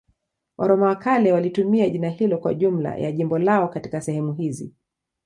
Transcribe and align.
Waroma 0.57 0.85
wa 0.85 0.95
kale 0.95 1.31
walitumia 1.31 1.89
jina 1.89 2.09
hilo 2.09 2.37
kwa 2.37 2.53
jumla 2.53 2.95
ya 2.97 3.11
jimbo 3.11 3.39
lao 3.39 3.67
katika 3.69 4.01
sehemu 4.01 4.33
hizi. 4.33 4.73